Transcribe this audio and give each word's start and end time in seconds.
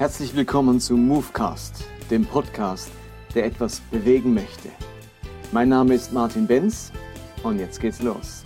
Herzlich 0.00 0.34
willkommen 0.34 0.80
zu 0.80 0.96
Movecast, 0.96 1.84
dem 2.10 2.24
Podcast, 2.24 2.90
der 3.34 3.44
etwas 3.44 3.80
bewegen 3.90 4.32
möchte. 4.32 4.70
Mein 5.52 5.68
Name 5.68 5.92
ist 5.92 6.10
Martin 6.10 6.46
Benz 6.46 6.90
und 7.42 7.58
jetzt 7.58 7.78
geht's 7.78 8.00
los. 8.00 8.42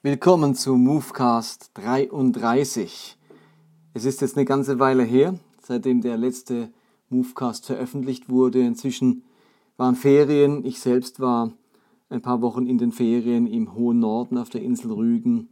Willkommen 0.00 0.54
zu 0.54 0.76
Movecast 0.76 1.72
33. 1.74 3.18
Es 3.92 4.06
ist 4.06 4.22
jetzt 4.22 4.38
eine 4.38 4.46
ganze 4.46 4.78
Weile 4.78 5.02
her, 5.02 5.38
seitdem 5.60 6.00
der 6.00 6.16
letzte 6.16 6.70
Movecast 7.10 7.66
veröffentlicht 7.66 8.30
wurde. 8.30 8.60
Inzwischen 8.60 9.24
waren 9.76 9.94
Ferien. 9.94 10.64
Ich 10.64 10.80
selbst 10.80 11.20
war 11.20 11.52
ein 12.10 12.22
paar 12.22 12.40
Wochen 12.40 12.66
in 12.66 12.78
den 12.78 12.92
Ferien 12.92 13.46
im 13.46 13.74
hohen 13.74 13.98
Norden 13.98 14.38
auf 14.38 14.48
der 14.48 14.62
Insel 14.62 14.92
Rügen 14.92 15.48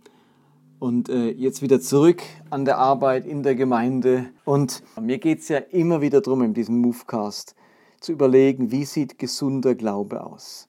und 0.78 1.08
äh, 1.08 1.30
jetzt 1.30 1.60
wieder 1.62 1.80
zurück 1.80 2.22
an 2.50 2.64
der 2.64 2.78
Arbeit 2.78 3.26
in 3.26 3.42
der 3.42 3.54
Gemeinde. 3.54 4.26
Und 4.44 4.82
mir 5.00 5.18
geht 5.18 5.40
es 5.40 5.48
ja 5.48 5.58
immer 5.58 6.00
wieder 6.00 6.20
darum, 6.20 6.42
in 6.42 6.54
diesem 6.54 6.80
Movecast 6.80 7.54
zu 8.00 8.12
überlegen, 8.12 8.70
wie 8.70 8.84
sieht 8.84 9.18
gesunder 9.18 9.74
Glaube 9.74 10.24
aus? 10.24 10.68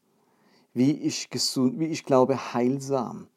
Wie 0.73 0.92
ist, 0.92 1.31
gesund, 1.31 1.80
wie 1.80 1.88
ist 1.88 2.06
Glaube 2.06 2.54
heilsam? 2.54 3.28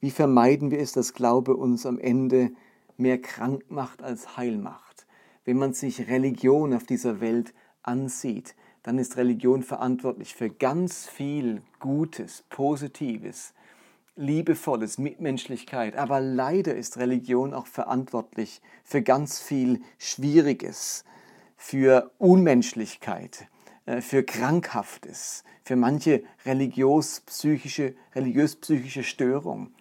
Wie 0.00 0.10
vermeiden 0.10 0.70
wir 0.70 0.78
es, 0.78 0.92
dass 0.92 1.12
Glaube 1.12 1.56
uns 1.56 1.84
am 1.84 1.98
Ende 1.98 2.50
mehr 2.96 3.20
krank 3.20 3.64
macht 3.68 4.02
als 4.02 4.36
heil 4.36 4.56
macht? 4.56 5.06
Wenn 5.44 5.58
man 5.58 5.74
sich 5.74 6.08
Religion 6.08 6.72
auf 6.72 6.84
dieser 6.84 7.20
Welt 7.20 7.52
ansieht, 7.82 8.54
dann 8.82 8.98
ist 8.98 9.16
Religion 9.16 9.62
verantwortlich 9.62 10.34
für 10.34 10.50
ganz 10.50 11.06
viel 11.06 11.62
Gutes, 11.78 12.44
Positives, 12.48 13.52
Liebevolles, 14.16 14.98
Mitmenschlichkeit. 14.98 15.96
Aber 15.96 16.20
leider 16.20 16.74
ist 16.74 16.98
Religion 16.98 17.54
auch 17.54 17.66
verantwortlich 17.66 18.60
für 18.84 19.02
ganz 19.02 19.40
viel 19.40 19.80
Schwieriges, 19.98 21.04
für 21.56 22.10
Unmenschlichkeit, 22.18 23.48
äh, 23.86 24.00
für 24.00 24.22
Krankhaftes, 24.22 25.44
für 25.62 25.76
manche 25.76 26.22
religiös-psychische 26.44 27.94
religiös 28.14 28.58
Störung. 29.02 29.72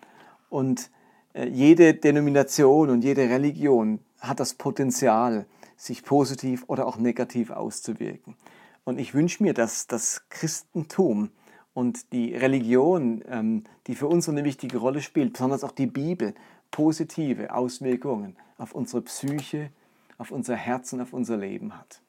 Und 0.49 0.89
äh, 1.33 1.47
jede 1.47 1.93
Denomination 1.93 2.89
und 2.89 3.03
jede 3.03 3.29
Religion 3.29 3.99
hat 4.19 4.39
das 4.39 4.53
Potenzial, 4.53 5.45
sich 5.77 6.03
positiv 6.03 6.65
oder 6.67 6.85
auch 6.87 6.97
negativ 6.97 7.51
auszuwirken. 7.51 8.35
Und 8.83 8.99
ich 8.99 9.13
wünsche 9.13 9.43
mir, 9.43 9.53
dass 9.53 9.87
das 9.87 10.23
Christentum 10.29 11.29
und 11.73 12.11
die 12.11 12.35
Religion, 12.35 13.23
ähm, 13.27 13.63
die 13.87 13.95
für 13.95 14.07
uns 14.07 14.27
eine 14.27 14.43
wichtige 14.43 14.77
Rolle 14.77 15.01
spielt, 15.01 15.33
besonders 15.33 15.63
auch 15.63 15.71
die 15.71 15.87
Bibel, 15.87 16.33
positive 16.71 17.53
Auswirkungen 17.53 18.35
auf 18.57 18.73
unsere 18.73 19.01
Psyche, 19.01 19.71
auf 20.17 20.31
unser 20.31 20.55
Herz 20.55 20.93
und 20.93 21.01
auf 21.01 21.13
unser 21.13 21.37
Leben 21.37 21.77
hat. 21.77 22.01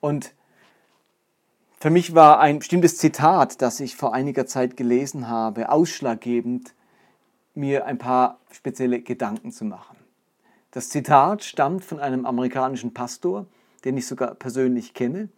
Und 0.00 0.34
für 1.80 1.90
mich 1.90 2.14
war 2.14 2.40
ein 2.40 2.58
bestimmtes 2.58 2.96
Zitat, 2.96 3.62
das 3.62 3.78
ich 3.80 3.94
vor 3.94 4.14
einiger 4.14 4.46
Zeit 4.46 4.76
gelesen 4.76 5.28
habe, 5.28 5.70
ausschlaggebend, 5.70 6.74
mir 7.54 7.86
ein 7.86 7.98
paar 7.98 8.38
spezielle 8.50 9.00
Gedanken 9.00 9.52
zu 9.52 9.64
machen. 9.64 9.96
Das 10.70 10.88
Zitat 10.88 11.44
stammt 11.44 11.84
von 11.84 12.00
einem 12.00 12.26
amerikanischen 12.26 12.94
Pastor, 12.94 13.46
den 13.84 13.96
ich 13.96 14.06
sogar 14.06 14.34
persönlich 14.34 14.94
kenne 14.94 15.28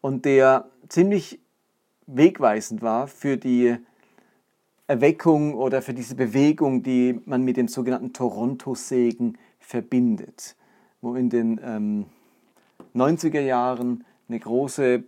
und 0.00 0.24
der 0.24 0.68
ziemlich 0.88 1.40
wegweisend 2.06 2.82
war 2.82 3.06
für 3.06 3.36
die 3.36 3.76
Erweckung 4.86 5.54
oder 5.54 5.82
für 5.82 5.94
diese 5.94 6.14
Bewegung, 6.14 6.82
die 6.82 7.20
man 7.24 7.42
mit 7.42 7.56
dem 7.56 7.68
sogenannten 7.68 8.12
Toronto-Segen 8.12 9.38
verbindet, 9.60 10.56
wo 11.00 11.14
in 11.14 11.30
den 11.30 11.60
ähm, 11.62 12.06
90er 12.94 13.40
Jahren 13.40 14.04
eine 14.28 14.40
große 14.40 15.04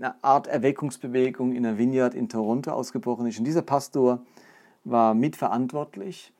eine 0.00 0.14
Art 0.24 0.46
Erweckungsbewegung 0.46 1.52
in 1.52 1.62
der 1.62 1.76
Vineyard 1.76 2.14
in 2.14 2.28
Toronto 2.28 2.70
ausgebrochen 2.70 3.26
ist. 3.26 3.38
Und 3.38 3.44
dieser 3.44 3.62
Pastor 3.62 4.22
war 4.84 5.14
mitverantwortlich. 5.14 6.32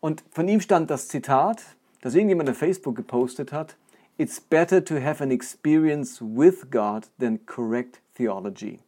Und 0.00 0.22
von 0.30 0.46
ihm 0.46 0.60
stand 0.60 0.90
das 0.90 1.08
Zitat, 1.08 1.62
das 2.00 2.14
irgendjemand 2.14 2.48
auf 2.48 2.56
Facebook 2.56 2.94
gepostet 2.94 3.52
hat, 3.52 3.76
It's 4.18 4.40
better 4.40 4.84
to 4.84 5.00
have 5.00 5.22
an 5.22 5.30
experience 5.30 6.20
with 6.20 6.72
God 6.72 7.06
than 7.20 7.46
correct 7.46 8.00
theology. 8.16 8.80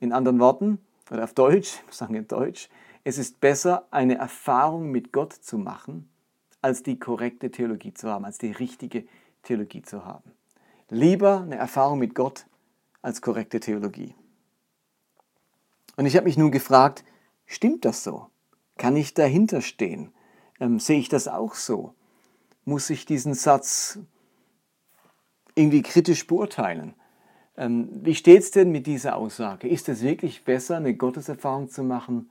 In 0.00 0.10
anderen 0.10 0.40
Worten, 0.40 0.78
oder 1.10 1.24
auf 1.24 1.34
Deutsch, 1.34 1.82
ich 1.86 1.94
sagen 1.94 2.14
in 2.14 2.26
Deutsch, 2.26 2.70
es 3.04 3.18
ist 3.18 3.40
besser, 3.40 3.86
eine 3.90 4.16
Erfahrung 4.16 4.90
mit 4.90 5.12
Gott 5.12 5.34
zu 5.34 5.58
machen, 5.58 6.08
als 6.62 6.82
die 6.82 6.98
korrekte 6.98 7.50
Theologie 7.50 7.92
zu 7.92 8.08
haben, 8.08 8.24
als 8.24 8.38
die 8.38 8.50
richtige 8.50 9.04
Theologie 9.42 9.82
zu 9.82 10.06
haben. 10.06 10.32
Lieber 10.88 11.42
eine 11.42 11.56
Erfahrung 11.56 11.98
mit 11.98 12.14
Gott 12.14 12.46
als 13.02 13.20
korrekte 13.20 13.60
Theologie. 13.60 14.14
Und 15.96 16.06
ich 16.06 16.16
habe 16.16 16.24
mich 16.24 16.38
nun 16.38 16.52
gefragt, 16.52 17.04
stimmt 17.44 17.84
das 17.84 18.02
so? 18.02 18.28
Kann 18.78 18.96
ich 18.96 19.12
dahinter 19.12 19.60
stehen? 19.60 20.10
Ähm, 20.58 20.80
sehe 20.80 20.98
ich 20.98 21.10
das 21.10 21.28
auch 21.28 21.54
so? 21.54 21.92
Muss 22.64 22.88
ich 22.88 23.04
diesen 23.04 23.34
Satz 23.34 23.98
irgendwie 25.58 25.82
kritisch 25.82 26.26
beurteilen. 26.26 26.94
Ähm, 27.56 27.88
wie 27.92 28.14
steht 28.14 28.42
es 28.42 28.50
denn 28.52 28.70
mit 28.70 28.86
dieser 28.86 29.16
Aussage? 29.16 29.68
Ist 29.68 29.88
es 29.88 30.02
wirklich 30.02 30.44
besser, 30.44 30.76
eine 30.76 30.94
Gotteserfahrung 30.94 31.68
zu 31.68 31.82
machen, 31.82 32.30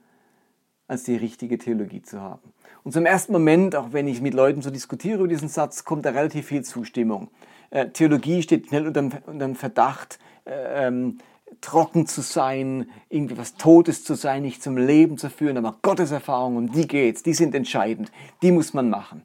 als 0.86 1.04
die 1.04 1.16
richtige 1.16 1.58
Theologie 1.58 2.02
zu 2.02 2.20
haben? 2.20 2.52
Und 2.82 2.92
zum 2.92 3.04
ersten 3.04 3.32
Moment, 3.32 3.76
auch 3.76 3.92
wenn 3.92 4.08
ich 4.08 4.22
mit 4.22 4.32
Leuten 4.32 4.62
so 4.62 4.70
diskutiere 4.70 5.18
über 5.18 5.28
diesen 5.28 5.48
Satz, 5.48 5.84
kommt 5.84 6.06
da 6.06 6.10
relativ 6.10 6.46
viel 6.46 6.62
Zustimmung. 6.62 7.28
Äh, 7.70 7.90
Theologie 7.90 8.42
steht 8.42 8.68
schnell 8.68 8.86
unter, 8.86 9.02
dem 9.02 9.54
Verdacht, 9.54 10.18
äh, 10.46 10.86
ähm, 10.86 11.18
trocken 11.60 12.06
zu 12.06 12.22
sein, 12.22 12.88
irgendwie 13.08 13.36
was 13.36 13.56
Totes 13.56 14.04
zu 14.04 14.14
sein, 14.14 14.42
nicht 14.42 14.62
zum 14.62 14.76
Leben 14.76 15.18
zu 15.18 15.28
führen, 15.28 15.56
aber 15.56 15.76
Gotteserfahrung, 15.82 16.56
um 16.56 16.72
die 16.72 16.86
geht's, 16.86 17.22
die 17.22 17.34
sind 17.34 17.54
entscheidend, 17.54 18.12
die 18.42 18.52
muss 18.52 18.74
man 18.74 18.88
machen. 18.88 19.22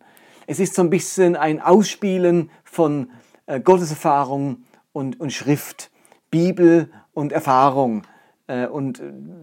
Es 0.48 0.60
ist 0.60 0.74
so 0.74 0.82
ein 0.82 0.90
bisschen 0.90 1.36
ein 1.36 1.62
Ausspielen 1.62 2.50
von 2.64 3.10
äh, 3.46 3.60
Gotteserfahrung 3.60 4.64
und, 4.92 5.20
und 5.20 5.32
Schrift, 5.32 5.92
Bibel 6.32 6.90
und 7.14 7.32
Erfahrung. 7.32 8.04
Äh, 8.48 8.68
und 8.68 9.02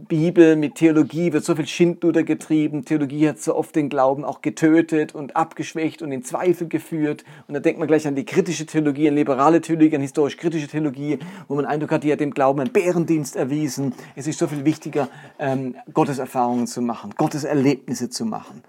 Bibel 0.09 0.56
mit 0.56 0.75
Theologie 0.75 1.33
wird 1.33 1.44
so 1.44 1.55
viel 1.55 1.66
Schindluder 1.66 2.22
getrieben. 2.22 2.84
Theologie 2.84 3.28
hat 3.28 3.41
so 3.41 3.55
oft 3.55 3.75
den 3.75 3.89
Glauben 3.89 4.25
auch 4.25 4.43
getötet 4.43 5.15
und 5.15 5.37
abgeschwächt 5.37 6.03
und 6.03 6.12
in 6.12 6.22
Zweifel 6.22 6.69
geführt. 6.69 7.25
Und 7.49 7.55
da 7.55 7.60
denkt 7.60 7.78
man 7.78 7.89
gleich 7.89 8.06
an 8.06 8.15
die 8.15 8.25
kritische 8.25 8.66
Theologie, 8.66 9.09
an 9.09 9.15
liberale 9.15 9.60
Theologie, 9.60 9.97
an 9.97 10.03
historisch-kritische 10.03 10.69
Theologie, 10.69 11.19
wo 11.49 11.55
man 11.55 11.65
Eindruck 11.65 11.93
hat, 11.93 12.05
die 12.05 12.12
hat 12.12 12.21
dem 12.21 12.33
Glauben 12.33 12.60
einen 12.60 12.72
Bärendienst 12.72 13.37
erwiesen. 13.37 13.94
Es 14.16 14.27
ist 14.27 14.39
so 14.39 14.47
viel 14.47 14.65
wichtiger, 14.65 15.09
ähm, 15.39 15.77
Gottes 15.93 16.19
Erfahrungen 16.19 16.66
zu 16.66 16.83
machen, 16.83 17.15
Gottes 17.16 17.44
Erlebnisse 17.44 18.10
zu 18.10 18.27
machen. 18.27 18.62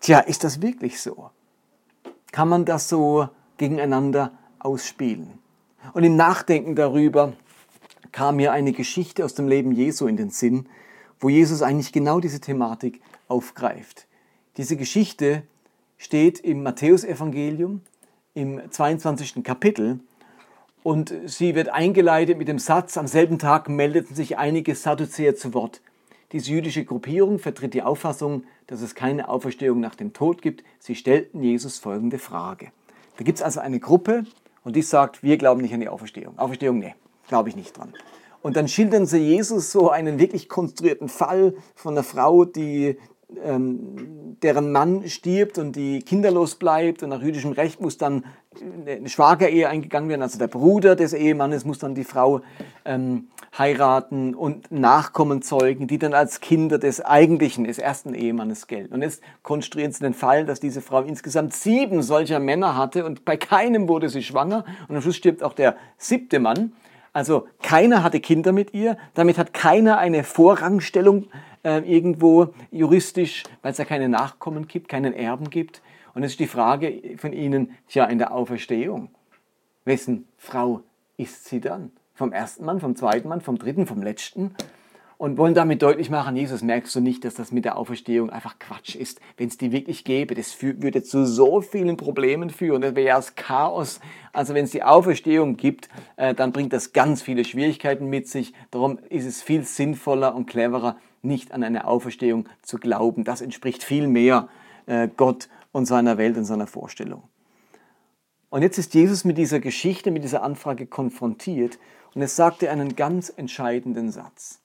Tja, 0.00 0.20
ist 0.20 0.44
das 0.44 0.62
wirklich 0.62 1.00
so? 1.00 1.30
Kann 2.32 2.48
man 2.48 2.64
das 2.64 2.88
so 2.88 3.28
gegeneinander 3.56 4.32
ausspielen. 4.68 5.38
Und 5.94 6.04
im 6.04 6.16
Nachdenken 6.16 6.76
darüber 6.76 7.32
kam 8.12 8.36
mir 8.36 8.52
eine 8.52 8.72
Geschichte 8.72 9.24
aus 9.24 9.34
dem 9.34 9.48
Leben 9.48 9.72
Jesu 9.72 10.06
in 10.06 10.18
den 10.18 10.28
Sinn, 10.28 10.68
wo 11.18 11.30
Jesus 11.30 11.62
eigentlich 11.62 11.92
genau 11.92 12.20
diese 12.20 12.40
Thematik 12.40 13.00
aufgreift. 13.28 14.06
Diese 14.58 14.76
Geschichte 14.76 15.42
steht 15.96 16.38
im 16.40 16.62
Matthäusevangelium 16.62 17.80
im 18.34 18.60
22. 18.70 19.42
Kapitel 19.42 20.00
und 20.82 21.14
sie 21.24 21.54
wird 21.54 21.70
eingeleitet 21.70 22.36
mit 22.36 22.48
dem 22.48 22.58
Satz, 22.58 22.98
am 22.98 23.06
selben 23.06 23.38
Tag 23.38 23.70
meldeten 23.70 24.14
sich 24.14 24.36
einige 24.36 24.74
Sadduzäer 24.74 25.34
zu 25.34 25.54
Wort. 25.54 25.80
Diese 26.32 26.50
jüdische 26.50 26.84
Gruppierung 26.84 27.38
vertritt 27.38 27.72
die 27.72 27.82
Auffassung, 27.82 28.44
dass 28.66 28.82
es 28.82 28.94
keine 28.94 29.30
Auferstehung 29.30 29.80
nach 29.80 29.94
dem 29.94 30.12
Tod 30.12 30.42
gibt. 30.42 30.62
Sie 30.78 30.94
stellten 30.94 31.42
Jesus 31.42 31.78
folgende 31.78 32.18
Frage. 32.18 32.70
Da 33.16 33.24
gibt 33.24 33.38
es 33.38 33.42
also 33.42 33.60
eine 33.60 33.80
Gruppe 33.80 34.24
und 34.68 34.76
die 34.76 34.82
sagt, 34.82 35.22
wir 35.22 35.38
glauben 35.38 35.62
nicht 35.62 35.72
an 35.72 35.80
die 35.80 35.88
Auferstehung. 35.88 36.38
Auferstehung, 36.38 36.78
nee, 36.78 36.94
glaube 37.26 37.48
ich 37.48 37.56
nicht 37.56 37.74
dran. 37.74 37.94
Und 38.42 38.54
dann 38.54 38.68
schildern 38.68 39.06
sie 39.06 39.16
Jesus 39.16 39.72
so 39.72 39.88
einen 39.88 40.18
wirklich 40.18 40.46
konstruierten 40.46 41.08
Fall 41.08 41.54
von 41.74 41.94
einer 41.94 42.02
Frau, 42.02 42.44
die 42.44 42.98
ähm, 43.44 44.36
deren 44.42 44.72
Mann 44.72 45.08
stirbt 45.08 45.58
und 45.58 45.76
die 45.76 46.00
kinderlos 46.00 46.54
bleibt 46.54 47.02
und 47.02 47.10
nach 47.10 47.20
jüdischem 47.22 47.52
Recht 47.52 47.80
muss 47.80 47.98
dann 47.98 48.24
eine 48.86 49.08
Schwagerehe 49.08 49.68
eingegangen 49.68 50.08
werden, 50.08 50.22
also 50.22 50.38
der 50.38 50.48
Bruder 50.48 50.96
des 50.96 51.12
Ehemannes 51.12 51.64
muss 51.64 51.78
dann 51.78 51.94
die 51.94 52.04
Frau 52.04 52.40
ähm, 52.84 53.28
heiraten 53.56 54.34
und 54.34 54.72
Nachkommen 54.72 55.42
zeugen, 55.42 55.86
die 55.86 55.98
dann 55.98 56.14
als 56.14 56.40
Kinder 56.40 56.78
des 56.78 57.04
eigentlichen, 57.04 57.64
des 57.64 57.78
ersten 57.78 58.14
Ehemannes 58.14 58.66
gelten. 58.66 58.94
Und 58.94 59.02
jetzt 59.02 59.22
konstruieren 59.42 59.92
sie 59.92 60.02
den 60.02 60.14
Fall, 60.14 60.44
dass 60.44 60.60
diese 60.60 60.80
Frau 60.80 61.02
insgesamt 61.02 61.52
sieben 61.52 62.02
solcher 62.02 62.40
Männer 62.40 62.76
hatte 62.76 63.04
und 63.04 63.24
bei 63.24 63.36
keinem 63.36 63.88
wurde 63.88 64.08
sie 64.08 64.22
schwanger 64.22 64.64
und 64.88 64.96
am 64.96 65.02
Schluss 65.02 65.16
stirbt 65.16 65.42
auch 65.42 65.54
der 65.54 65.76
siebte 65.98 66.38
Mann. 66.40 66.72
Also 67.12 67.48
keiner 67.62 68.02
hatte 68.02 68.20
Kinder 68.20 68.52
mit 68.52 68.74
ihr, 68.74 68.96
damit 69.14 69.38
hat 69.38 69.52
keiner 69.52 69.98
eine 69.98 70.24
Vorrangstellung 70.24 71.28
äh, 71.64 71.78
irgendwo 71.78 72.54
juristisch, 72.70 73.44
weil 73.62 73.72
es 73.72 73.78
ja 73.78 73.84
keine 73.84 74.08
Nachkommen 74.08 74.68
gibt, 74.68 74.88
keinen 74.88 75.14
Erben 75.14 75.50
gibt. 75.50 75.82
Und 76.14 76.22
es 76.22 76.32
ist 76.32 76.40
die 76.40 76.46
Frage 76.46 77.16
von 77.16 77.32
ihnen, 77.32 77.76
tja, 77.88 78.04
in 78.04 78.18
der 78.18 78.32
Auferstehung, 78.32 79.10
wessen 79.84 80.26
Frau 80.36 80.82
ist 81.16 81.46
sie 81.46 81.60
dann? 81.60 81.92
Vom 82.14 82.32
ersten 82.32 82.64
Mann, 82.64 82.80
vom 82.80 82.96
zweiten 82.96 83.28
Mann, 83.28 83.40
vom 83.40 83.58
dritten, 83.58 83.86
vom 83.86 84.02
letzten? 84.02 84.54
Und 85.18 85.36
wollen 85.36 85.52
damit 85.52 85.82
deutlich 85.82 86.10
machen, 86.10 86.36
Jesus, 86.36 86.62
merkst 86.62 86.94
du 86.94 87.00
nicht, 87.00 87.24
dass 87.24 87.34
das 87.34 87.50
mit 87.50 87.64
der 87.64 87.76
Auferstehung 87.76 88.30
einfach 88.30 88.60
Quatsch 88.60 88.94
ist? 88.94 89.20
Wenn 89.36 89.48
es 89.48 89.58
die 89.58 89.72
wirklich 89.72 90.04
gäbe, 90.04 90.36
das 90.36 90.56
würde 90.62 91.02
zu 91.02 91.26
so 91.26 91.60
vielen 91.60 91.96
Problemen 91.96 92.50
führen, 92.50 92.80
das 92.80 92.94
wäre 92.94 93.08
ja 93.08 93.16
das 93.16 93.34
Chaos. 93.34 93.98
Also 94.32 94.54
wenn 94.54 94.64
es 94.64 94.70
die 94.70 94.84
Auferstehung 94.84 95.56
gibt, 95.56 95.88
äh, 96.16 96.34
dann 96.34 96.52
bringt 96.52 96.72
das 96.72 96.92
ganz 96.92 97.20
viele 97.20 97.44
Schwierigkeiten 97.44 98.06
mit 98.06 98.28
sich. 98.28 98.54
Darum 98.70 99.00
ist 99.10 99.26
es 99.26 99.42
viel 99.42 99.64
sinnvoller 99.64 100.36
und 100.36 100.46
cleverer, 100.46 100.96
nicht 101.20 101.50
an 101.50 101.64
eine 101.64 101.86
Auferstehung 101.88 102.48
zu 102.62 102.78
glauben. 102.78 103.24
Das 103.24 103.40
entspricht 103.40 103.82
viel 103.82 104.06
mehr 104.06 104.48
äh, 104.86 105.08
Gott 105.16 105.48
und 105.72 105.86
seiner 105.86 106.16
Welt 106.16 106.36
und 106.36 106.44
seiner 106.44 106.68
Vorstellung. 106.68 107.24
Und 108.50 108.62
jetzt 108.62 108.78
ist 108.78 108.94
Jesus 108.94 109.24
mit 109.24 109.36
dieser 109.36 109.58
Geschichte, 109.58 110.12
mit 110.12 110.22
dieser 110.22 110.44
Anfrage 110.44 110.86
konfrontiert 110.86 111.80
und 112.14 112.22
es 112.22 112.36
sagte 112.36 112.70
einen 112.70 112.94
ganz 112.94 113.30
entscheidenden 113.36 114.12
Satz. 114.12 114.60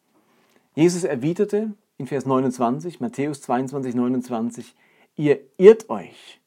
Jesus 0.76 1.04
erwiderte 1.04 1.74
in 1.98 2.08
Vers 2.08 2.26
29, 2.26 3.00
Matthäus 3.00 3.42
22, 3.42 3.94
29, 3.96 4.76
ihr 5.16 5.40
irrt 5.58 5.90
euch, 5.90 6.42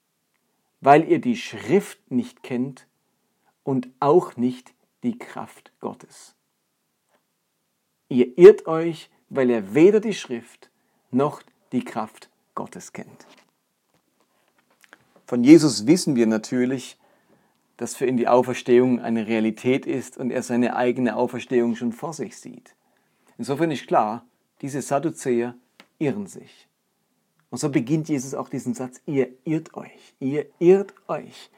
weil 0.81 1.09
ihr 1.09 1.21
die 1.21 1.37
Schrift 1.37 2.11
nicht 2.11 2.43
kennt 2.43 2.87
und 3.63 3.89
auch 4.01 4.37
nicht 4.37 4.75
die 5.03 5.19
Kraft 5.19 5.73
Gottes. 5.81 6.35
Ihr 8.09 8.37
irrt 8.39 8.67
euch, 8.67 9.11
weil 9.29 9.51
ihr 9.51 9.75
weder 9.75 10.01
die 10.01 10.15
Schrift 10.15 10.71
noch 11.11 11.43
die 11.73 11.85
Kraft 11.85 12.31
Gottes 12.55 12.93
kennt. 12.93 13.27
Von 15.27 15.43
Jesus 15.43 15.87
wissen 15.87 16.15
wir 16.15 16.27
natürlich, 16.27 16.97
dass 17.77 17.97
für 17.97 18.07
ihn 18.07 18.17
die 18.17 18.29
Auferstehung 18.29 19.01
eine 19.01 19.27
Realität 19.27 19.87
ist 19.87 20.17
und 20.17 20.31
er 20.31 20.43
seine 20.43 20.77
eigene 20.77 21.17
Auferstehung 21.17 21.75
schon 21.75 21.93
vor 21.93 22.13
sich 22.13 22.39
sieht. 22.39 22.75
Insofern 23.39 23.71
ist 23.71 23.87
klar, 23.87 24.25
diese 24.63 24.81
Sadduzäer 24.83 25.55
irren 25.99 26.27
sich. 26.27 26.69
Und 27.51 27.59
so 27.59 27.69
beginnt 27.69 28.09
Jesus 28.09 28.35
auch 28.35 28.49
diesen 28.49 28.75
Satz, 28.75 29.01
ihr 29.07 29.29
irrt 29.45 29.75
euch, 29.75 30.15
ihr 30.19 30.47
irrt 30.59 30.95
euch. 31.09 31.51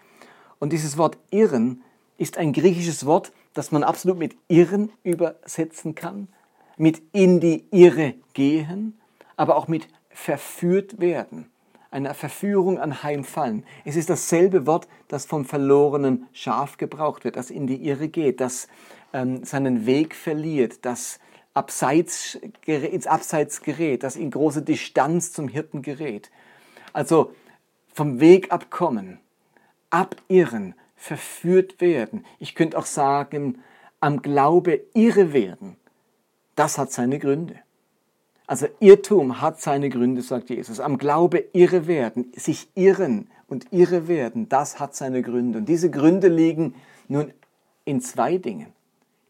Und 0.59 0.73
dieses 0.73 0.99
Wort 0.99 1.19
irren 1.31 1.83
ist 2.19 2.37
ein 2.37 2.53
griechisches 2.53 3.07
Wort, 3.07 3.33
das 3.55 3.73
man 3.73 3.83
absolut 3.83 4.19
mit 4.19 4.37
irren 4.49 4.91
übersetzen 5.03 5.95
kann, 5.95 6.29
mit 6.77 7.03
in 7.13 7.41
die 7.41 7.65
Irre 7.71 8.15
gehen, 8.35 8.99
aber 9.37 9.57
auch 9.57 9.69
mit 9.69 9.89
verführt 10.11 11.01
werden, 11.01 11.51
einer 11.91 12.13
Verführung 12.13 12.79
anheimfallen. 12.79 13.65
Es 13.85 13.97
ist 13.97 14.11
dasselbe 14.11 14.67
Wort, 14.67 14.89
das 15.07 15.27
vom 15.27 15.45
verlorenen 15.45 16.27
Schaf 16.33 16.77
gebraucht 16.77 17.25
wird, 17.25 17.37
das 17.37 17.51
in 17.51 17.67
die 17.67 17.87
Irre 17.87 18.09
geht, 18.09 18.41
das 18.41 18.69
ähm, 19.13 19.45
seinen 19.45 19.87
Weg 19.87 20.15
verliert, 20.15 20.85
das 20.85 21.19
abseits, 21.55 22.39
ins 22.67 23.07
Abseits 23.07 23.63
gerät, 23.63 24.03
das 24.03 24.17
in 24.17 24.31
große 24.31 24.63
Distanz 24.63 25.33
zum 25.33 25.49
Hirten 25.49 25.83
gerät. 25.83 26.31
Also 26.93 27.35
vom 27.93 28.21
Weg 28.21 28.53
abkommen, 28.53 29.19
abirren, 29.91 30.75
verführt 30.95 31.81
werden. 31.81 32.25
Ich 32.39 32.55
könnte 32.55 32.79
auch 32.79 32.87
sagen, 32.87 33.63
am 34.01 34.23
Glaube 34.23 34.81
irre 34.95 35.33
werden. 35.33 35.77
Das 36.55 36.79
hat 36.79 36.93
seine 36.93 37.19
Gründe. 37.19 37.57
Also 38.47 38.67
Irrtum 38.81 39.41
hat 39.41 39.61
seine 39.61 39.91
Gründe, 39.91 40.23
sagt 40.23 40.51
Jesus. 40.51 40.81
Am 40.81 40.99
Glaube 40.99 41.45
irre 41.53 41.87
werden, 41.87 42.33
sich 42.35 42.69
irren 42.75 43.29
und 43.47 43.73
irre 43.73 44.09
werden, 44.09 44.49
das 44.49 44.81
hat 44.81 44.95
seine 44.95 45.23
Gründe. 45.23 45.59
Und 45.59 45.69
diese 45.69 45.91
Gründe 45.91 46.29
liegen 46.29 46.75
nun 47.09 47.33
in 47.85 48.01
zwei 48.01 48.39
Dingen. 48.39 48.73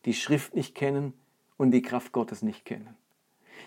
Die 0.05 0.15
Schrift 0.15 0.55
nicht 0.55 0.75
kennen 0.75 1.15
und 1.59 1.73
die 1.73 1.83
Kraft 1.83 2.13
Gottes 2.13 2.41
nicht 2.41 2.65
kennen. 2.65 2.97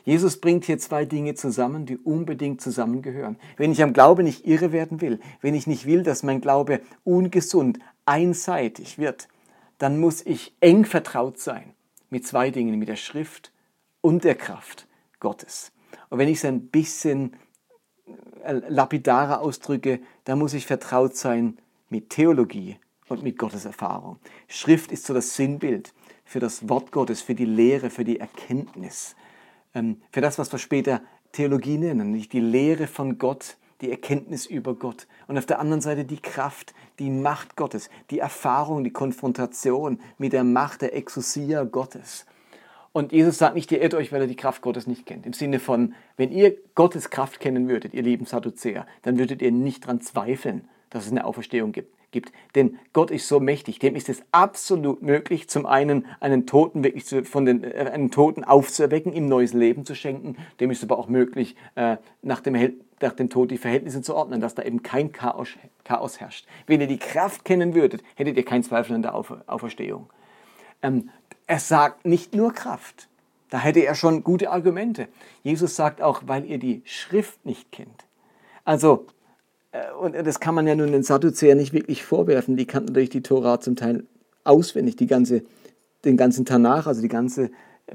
Jesus 0.04 0.42
bringt 0.42 0.66
hier 0.66 0.80
zwei 0.80 1.06
Dinge 1.06 1.36
zusammen, 1.36 1.86
die 1.86 1.98
unbedingt 1.98 2.62
zusammengehören. 2.62 3.38
Wenn 3.58 3.72
ich 3.72 3.84
am 3.84 3.94
Glaube 3.94 4.24
nicht 4.24 4.48
irre 4.48 4.72
werden 4.72 5.00
will, 5.02 5.20
wenn 5.42 5.54
ich 5.54 5.68
nicht 5.68 5.86
will, 5.86 6.02
dass 6.02 6.24
mein 6.24 6.42
Glaube 6.42 6.82
ungesund, 7.04 7.78
einseitig 8.06 8.98
wird, 8.98 9.28
dann 9.78 10.00
muss 10.00 10.26
ich 10.26 10.56
eng 10.60 10.86
vertraut 10.86 11.38
sein 11.40 11.74
mit 12.10 12.26
zwei 12.26 12.50
Dingen, 12.50 12.80
mit 12.80 12.90
der 12.90 12.96
Schrift 12.96 13.52
und 14.02 14.24
der 14.24 14.36
Kraft 14.36 14.88
Gottes. 15.20 15.72
Und 16.10 16.18
wenn 16.18 16.28
ich 16.28 16.38
es 16.38 16.46
ein 16.46 16.68
bisschen 16.68 17.36
äh, 18.44 18.54
lapidarer 18.68 19.42
ausdrücke, 19.42 20.00
dann 20.24 20.40
muss 20.40 20.54
ich 20.54 20.66
vertraut 20.66 21.16
sein 21.16 21.58
mit 21.90 22.10
Theologie 22.10 22.78
und 23.08 23.24
mit 23.24 23.38
Gottes 23.38 23.66
Erfahrung. 23.66 24.18
Schrift 24.48 24.92
ist 24.92 25.06
so 25.06 25.14
das 25.14 25.36
Sinnbild 25.36 25.94
für 26.32 26.40
das 26.40 26.70
Wort 26.70 26.94
Gottes, 26.94 27.22
für 27.22 27.36
die 27.36 27.44
Lehre, 27.44 27.90
für 27.90 28.06
die 28.06 28.22
Erkenntnis, 28.22 29.18
ähm, 29.76 29.98
für 30.14 30.22
das, 30.22 30.40
was 30.40 30.50
wir 30.50 30.60
später 30.60 31.02
Theologie 31.34 31.78
nennen, 31.78 32.12
nicht 32.12 32.32
die 32.32 32.40
Lehre 32.40 32.88
von 32.88 33.18
Gott, 33.18 33.58
die 33.82 33.92
Erkenntnis 33.92 34.46
über 34.46 34.74
Gott 34.76 35.08
und 35.28 35.38
auf 35.38 35.46
der 35.46 35.60
anderen 35.60 35.82
Seite 35.82 36.06
die 36.06 36.22
Kraft, 36.22 36.74
die 37.00 37.10
Macht 37.10 37.58
Gottes, 37.58 37.90
die 38.12 38.20
Erfahrung, 38.20 38.86
die 38.86 38.94
Konfrontation 38.94 40.00
mit 40.18 40.32
der 40.32 40.46
Macht 40.46 40.84
der 40.84 40.96
Exousia 40.96 41.66
Gottes. 41.66 42.26
Und 42.94 43.12
Jesus 43.12 43.38
sagt 43.38 43.56
nicht, 43.56 43.70
ihr 43.74 43.82
irrt 43.82 43.94
euch, 43.94 44.14
weil 44.14 44.22
ihr 44.22 44.28
die 44.28 44.36
Kraft 44.38 44.62
Gottes 44.62 44.88
nicht 44.88 45.06
kennt. 45.06 45.26
Im 45.26 45.34
Sinne 45.34 45.60
von, 45.60 45.96
wenn 46.16 46.32
ihr 46.32 46.56
Gottes 46.76 47.10
Kraft 47.10 47.42
kennen 47.42 47.68
würdet, 47.68 47.94
ihr 47.94 48.04
lieben 48.04 48.26
Sadduzäer, 48.26 48.86
dann 49.02 49.18
würdet 49.18 49.42
ihr 49.42 49.52
nicht 49.52 49.84
daran 49.84 50.00
zweifeln, 50.00 50.70
dass 50.90 51.06
es 51.06 51.12
eine 51.12 51.26
Auferstehung 51.26 51.74
gibt 51.74 52.01
gibt. 52.12 52.32
Denn 52.56 52.78
Gott 52.94 53.12
ist 53.12 53.28
so 53.28 53.40
mächtig, 53.40 53.80
dem 53.80 53.96
ist 53.96 54.10
es 54.10 54.24
absolut 54.32 55.02
möglich, 55.02 55.50
zum 55.50 55.66
einen 55.66 56.06
einen 56.20 56.46
Toten 56.46 56.84
wirklich 56.84 57.06
zu, 57.06 57.24
von 57.26 57.46
den 57.46 57.64
äh, 57.64 57.90
einen 57.92 58.12
Toten 58.12 58.44
aufzuerwecken, 58.44 59.14
ihm 59.14 59.28
neues 59.28 59.54
Leben 59.54 59.86
zu 59.86 59.96
schenken. 59.96 60.38
Dem 60.60 60.72
ist 60.72 60.84
aber 60.84 61.00
auch 61.00 61.08
möglich, 61.08 61.56
äh, 61.76 61.98
nach, 62.22 62.42
dem, 62.42 62.80
nach 63.02 63.14
dem 63.14 63.30
Tod 63.30 63.52
die 63.52 63.58
Verhältnisse 63.58 64.02
zu 64.02 64.16
ordnen, 64.16 64.42
dass 64.42 64.56
da 64.56 64.64
eben 64.64 64.84
kein 64.84 65.12
Chaos, 65.12 65.50
Chaos 65.84 66.20
herrscht. 66.20 66.46
Wenn 66.68 66.82
ihr 66.82 66.88
die 66.88 67.00
Kraft 67.00 67.46
kennen 67.46 67.74
würdet, 67.74 68.04
hättet 68.16 68.38
ihr 68.38 68.46
keinen 68.46 68.64
Zweifel 68.64 68.96
an 68.96 69.02
der 69.02 69.16
Aufer, 69.16 69.44
Auferstehung. 69.48 70.10
Ähm, 70.82 71.10
er 71.48 71.60
sagt 71.60 72.06
nicht 72.06 72.36
nur 72.36 72.54
Kraft. 72.54 73.08
Da 73.50 73.60
hätte 73.60 73.82
er 73.82 73.96
schon 73.96 74.24
gute 74.24 74.50
Argumente. 74.50 75.10
Jesus 75.44 75.76
sagt 75.76 76.02
auch, 76.02 76.24
weil 76.26 76.46
ihr 76.46 76.58
die 76.58 76.82
Schrift 76.86 77.46
nicht 77.46 77.72
kennt. 77.72 78.06
Also 78.64 79.08
und 80.00 80.14
das 80.14 80.40
kann 80.40 80.56
man 80.56 80.68
ja 80.68 80.76
nun 80.76 80.92
den 80.92 81.04
Sadduzäern 81.04 81.58
nicht 81.58 81.74
wirklich 81.74 82.04
vorwerfen. 82.04 82.58
Die 82.58 82.66
kannten 82.66 82.88
natürlich 82.88 83.10
die 83.10 83.24
Tora 83.24 83.62
zum 83.62 83.76
Teil 83.76 84.06
auswendig, 84.44 84.98
die 84.98 85.08
ganze, 85.08 85.44
den 86.04 86.18
ganzen 86.18 86.46
Tanach, 86.46 86.88
also 86.88 87.02
die 87.02 87.08
ganze 87.08 87.52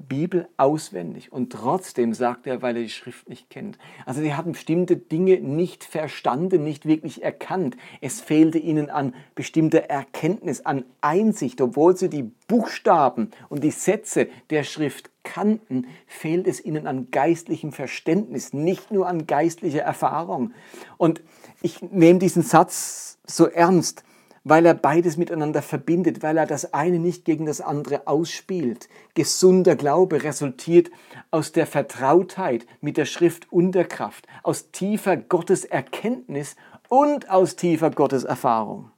Bibel 0.08 0.48
auswendig. 0.56 1.32
Und 1.32 1.52
trotzdem 1.52 2.14
sagt 2.14 2.46
er, 2.46 2.62
weil 2.62 2.76
er 2.76 2.82
die 2.82 2.90
Schrift 2.90 3.28
nicht 3.28 3.50
kennt. 3.50 3.78
Also 4.04 4.20
sie 4.20 4.34
haben 4.34 4.52
bestimmte 4.52 4.96
Dinge 4.96 5.40
nicht 5.40 5.84
verstanden, 5.84 6.64
nicht 6.64 6.86
wirklich 6.86 7.22
erkannt. 7.22 7.76
Es 8.00 8.20
fehlte 8.20 8.58
ihnen 8.58 8.90
an 8.90 9.14
bestimmter 9.34 9.84
Erkenntnis, 9.84 10.60
an 10.62 10.84
Einsicht. 11.00 11.60
Obwohl 11.60 11.96
sie 11.96 12.08
die 12.08 12.30
Buchstaben 12.48 13.30
und 13.48 13.64
die 13.64 13.70
Sätze 13.70 14.28
der 14.50 14.64
Schrift 14.64 15.10
kannten, 15.24 15.86
fehlt 16.06 16.46
es 16.46 16.64
ihnen 16.64 16.86
an 16.86 17.10
geistlichem 17.10 17.72
Verständnis, 17.72 18.52
nicht 18.52 18.92
nur 18.92 19.08
an 19.08 19.26
geistlicher 19.26 19.82
Erfahrung. 19.82 20.52
Und 20.98 21.22
ich 21.62 21.82
nehme 21.82 22.18
diesen 22.18 22.42
Satz 22.42 23.18
so 23.26 23.46
ernst, 23.46 24.04
weil 24.44 24.64
er 24.64 24.74
beides 24.74 25.16
miteinander 25.16 25.60
verbindet, 25.60 26.22
weil 26.22 26.36
er 26.36 26.46
das 26.46 26.72
eine 26.72 27.00
nicht 27.00 27.24
gegen 27.24 27.46
das 27.46 27.60
andere 27.60 28.06
ausspielt. 28.06 28.88
Gesunder 29.14 29.74
Glaube 29.74 30.22
resultiert 30.22 30.90
aus 31.32 31.50
der 31.50 31.66
Vertrautheit 31.66 32.64
mit 32.80 32.96
der 32.96 33.06
Schrift 33.06 33.50
und 33.50 33.72
der 33.72 33.86
Kraft, 33.86 34.28
aus 34.44 34.70
tiefer 34.70 35.16
Gotteserkenntnis 35.16 36.54
und 36.88 37.28
aus 37.28 37.56
tiefer 37.56 37.90
Gotteserfahrung. 37.90 38.92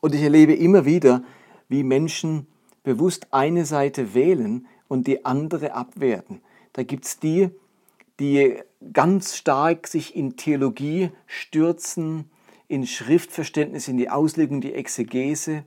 Und 0.00 0.14
ich 0.14 0.22
erlebe 0.22 0.54
immer 0.54 0.84
wieder, 0.84 1.22
wie 1.68 1.84
Menschen 1.84 2.48
bewusst 2.82 3.28
eine 3.30 3.64
Seite 3.64 4.14
wählen 4.14 4.66
und 4.88 5.06
die 5.06 5.24
andere 5.24 5.74
abwerten. 5.74 6.40
Da 6.72 6.82
gibt 6.82 7.04
es 7.04 7.20
die, 7.20 7.50
die 8.20 8.58
ganz 8.92 9.36
stark 9.36 9.86
sich 9.86 10.16
in 10.16 10.36
Theologie 10.36 11.10
stürzen, 11.26 12.30
in 12.66 12.86
Schriftverständnis, 12.86 13.88
in 13.88 13.96
die 13.96 14.10
Auslegung, 14.10 14.60
die 14.60 14.74
Exegese 14.74 15.64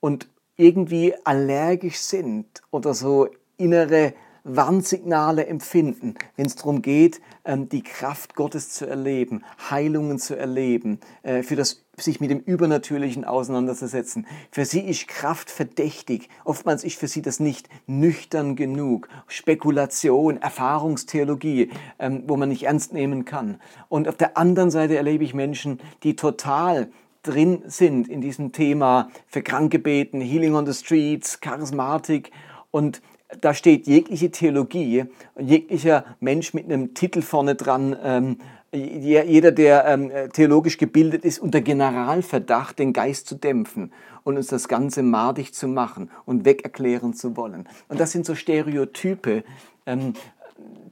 und 0.00 0.28
irgendwie 0.56 1.14
allergisch 1.24 1.98
sind 1.98 2.62
oder 2.70 2.94
so 2.94 3.28
innere 3.56 4.14
Warnsignale 4.44 5.46
empfinden, 5.46 6.14
wenn 6.36 6.46
es 6.46 6.56
darum 6.56 6.82
geht, 6.82 7.20
ähm, 7.44 7.68
die 7.68 7.82
Kraft 7.82 8.34
Gottes 8.34 8.70
zu 8.70 8.86
erleben, 8.86 9.44
Heilungen 9.70 10.18
zu 10.18 10.36
erleben, 10.36 11.00
äh, 11.22 11.42
für 11.42 11.56
das 11.56 11.84
sich 11.96 12.20
mit 12.20 12.30
dem 12.30 12.40
Übernatürlichen 12.40 13.24
auseinanderzusetzen. 13.24 14.26
Für 14.50 14.64
sie 14.64 14.80
ist 14.80 15.08
Kraft 15.08 15.50
verdächtig. 15.50 16.28
Oftmals 16.44 16.84
ist 16.84 16.98
für 16.98 17.08
sie 17.08 17.22
das 17.22 17.40
nicht 17.40 17.68
nüchtern 17.86 18.56
genug. 18.56 19.08
Spekulation, 19.26 20.38
Erfahrungstheologie, 20.38 21.70
ähm, 21.98 22.24
wo 22.26 22.36
man 22.36 22.48
nicht 22.48 22.64
ernst 22.64 22.92
nehmen 22.92 23.24
kann. 23.24 23.60
Und 23.88 24.08
auf 24.08 24.16
der 24.16 24.36
anderen 24.36 24.70
Seite 24.70 24.96
erlebe 24.96 25.24
ich 25.24 25.34
Menschen, 25.34 25.80
die 26.02 26.16
total 26.16 26.90
drin 27.22 27.62
sind 27.66 28.08
in 28.08 28.20
diesem 28.20 28.52
Thema 28.52 29.10
für 29.26 29.42
Kranke 29.42 29.78
beten, 29.78 30.20
Healing 30.20 30.54
on 30.54 30.66
the 30.66 30.72
Streets, 30.72 31.40
Charismatik 31.40 32.30
und 32.70 33.02
da 33.40 33.54
steht 33.54 33.86
jegliche 33.86 34.30
Theologie 34.30 35.04
jeglicher 35.38 36.04
Mensch 36.20 36.54
mit 36.54 36.64
einem 36.64 36.94
Titel 36.94 37.22
vorne 37.22 37.54
dran, 37.54 37.96
ähm, 38.02 38.36
jeder, 38.72 39.50
der 39.50 39.84
ähm, 39.86 40.12
theologisch 40.32 40.78
gebildet 40.78 41.24
ist, 41.24 41.40
unter 41.40 41.60
Generalverdacht, 41.60 42.78
den 42.78 42.92
Geist 42.92 43.26
zu 43.26 43.34
dämpfen 43.34 43.92
und 44.22 44.36
uns 44.36 44.46
das 44.46 44.68
Ganze 44.68 45.02
madig 45.02 45.54
zu 45.54 45.66
machen 45.66 46.10
und 46.24 46.44
wegerklären 46.44 47.12
zu 47.14 47.36
wollen. 47.36 47.68
Und 47.88 47.98
das 47.98 48.12
sind 48.12 48.24
so 48.24 48.36
Stereotype, 48.36 49.42
ähm, 49.86 50.12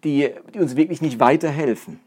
die, 0.03 0.31
die 0.55 0.59
uns 0.59 0.75
wirklich 0.75 1.03
nicht 1.03 1.21
weiterhelfen. 1.21 2.01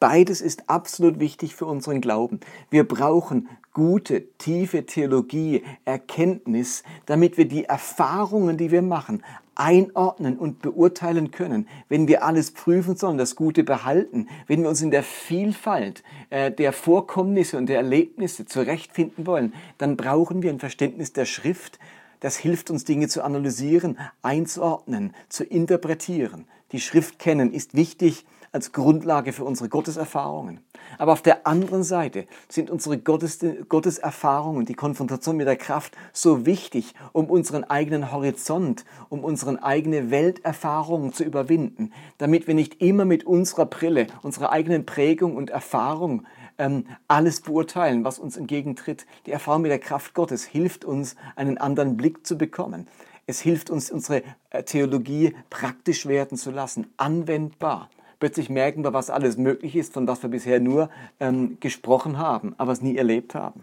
Beides 0.00 0.40
ist 0.40 0.68
absolut 0.68 1.20
wichtig 1.20 1.54
für 1.54 1.66
unseren 1.66 2.00
Glauben. 2.00 2.40
Wir 2.68 2.86
brauchen 2.86 3.48
gute, 3.72 4.28
tiefe 4.38 4.86
Theologie, 4.86 5.62
Erkenntnis, 5.84 6.82
damit 7.06 7.38
wir 7.38 7.46
die 7.46 7.64
Erfahrungen, 7.64 8.56
die 8.56 8.70
wir 8.70 8.82
machen, 8.82 9.22
einordnen 9.54 10.38
und 10.38 10.62
beurteilen 10.62 11.30
können. 11.30 11.68
Wenn 11.88 12.08
wir 12.08 12.24
alles 12.24 12.50
prüfen 12.50 12.96
sollen, 12.96 13.18
das 13.18 13.36
Gute 13.36 13.64
behalten, 13.64 14.28
wenn 14.46 14.62
wir 14.62 14.68
uns 14.68 14.82
in 14.82 14.90
der 14.90 15.02
Vielfalt 15.02 16.02
äh, 16.30 16.50
der 16.50 16.72
Vorkommnisse 16.72 17.56
und 17.56 17.66
der 17.66 17.76
Erlebnisse 17.76 18.46
zurechtfinden 18.46 19.26
wollen, 19.26 19.54
dann 19.78 19.96
brauchen 19.96 20.42
wir 20.42 20.50
ein 20.50 20.60
Verständnis 20.60 21.12
der 21.12 21.24
Schrift. 21.24 21.78
Das 22.20 22.36
hilft 22.36 22.70
uns, 22.70 22.84
Dinge 22.84 23.08
zu 23.08 23.22
analysieren, 23.22 23.98
einzuordnen, 24.22 25.14
zu 25.28 25.44
interpretieren. 25.44 26.46
Die 26.72 26.80
Schrift 26.80 27.18
kennen 27.18 27.52
ist 27.52 27.74
wichtig, 27.74 28.24
als 28.54 28.70
Grundlage 28.70 29.32
für 29.32 29.44
unsere 29.44 29.68
Gotteserfahrungen. 29.68 30.60
Aber 30.96 31.12
auf 31.12 31.22
der 31.22 31.44
anderen 31.44 31.82
Seite 31.82 32.26
sind 32.48 32.70
unsere 32.70 32.98
Gottes, 32.98 33.40
Gotteserfahrungen, 33.68 34.64
die 34.64 34.74
Konfrontation 34.74 35.36
mit 35.36 35.48
der 35.48 35.56
Kraft 35.56 35.96
so 36.12 36.46
wichtig, 36.46 36.94
um 37.12 37.26
unseren 37.26 37.64
eigenen 37.64 38.12
Horizont, 38.12 38.84
um 39.08 39.24
unsere 39.24 39.60
eigene 39.64 40.12
Welterfahrung 40.12 41.12
zu 41.12 41.24
überwinden, 41.24 41.92
damit 42.18 42.46
wir 42.46 42.54
nicht 42.54 42.80
immer 42.80 43.04
mit 43.04 43.24
unserer 43.24 43.66
Brille, 43.66 44.06
unserer 44.22 44.52
eigenen 44.52 44.86
Prägung 44.86 45.36
und 45.36 45.50
Erfahrung 45.50 46.24
ähm, 46.56 46.86
alles 47.08 47.40
beurteilen, 47.40 48.04
was 48.04 48.20
uns 48.20 48.36
entgegentritt. 48.36 49.04
Die 49.26 49.32
Erfahrung 49.32 49.62
mit 49.62 49.72
der 49.72 49.80
Kraft 49.80 50.14
Gottes 50.14 50.44
hilft 50.44 50.84
uns, 50.84 51.16
einen 51.34 51.58
anderen 51.58 51.96
Blick 51.96 52.24
zu 52.24 52.38
bekommen. 52.38 52.86
Es 53.26 53.40
hilft 53.40 53.68
uns, 53.68 53.90
unsere 53.90 54.22
äh, 54.50 54.62
Theologie 54.62 55.34
praktisch 55.50 56.06
werden 56.06 56.38
zu 56.38 56.52
lassen, 56.52 56.86
anwendbar. 56.96 57.90
Plötzlich 58.18 58.48
merken 58.48 58.84
wir, 58.84 58.92
was 58.92 59.10
alles 59.10 59.36
möglich 59.36 59.76
ist, 59.76 59.92
von 59.92 60.06
was 60.06 60.22
wir 60.22 60.30
bisher 60.30 60.60
nur 60.60 60.90
ähm, 61.20 61.58
gesprochen 61.60 62.18
haben, 62.18 62.54
aber 62.58 62.72
es 62.72 62.82
nie 62.82 62.96
erlebt 62.96 63.34
haben. 63.34 63.62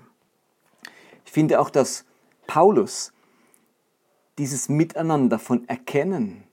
Ich 1.25 1.31
finde 1.31 1.59
auch, 1.59 1.69
dass 1.69 2.05
Paulus 2.47 3.13
dieses 4.37 4.69
Miteinander 4.69 5.39
von 5.39 5.67
Erkennen 5.69 6.43